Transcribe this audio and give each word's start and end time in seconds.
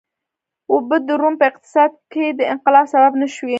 اوبه 0.71 0.97
د 1.07 1.09
روم 1.21 1.35
په 1.39 1.45
اقتصاد 1.51 1.91
کې 2.11 2.25
د 2.39 2.41
انقلاب 2.53 2.85
سبب 2.93 3.13
نه 3.21 3.27
شوې. 3.35 3.49